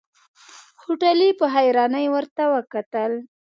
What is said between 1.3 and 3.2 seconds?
په حيرانۍ ورته وکتل.